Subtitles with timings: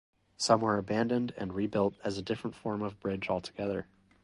[0.35, 3.85] Some were abandoned and rebuilt as a different form of bridge altogether.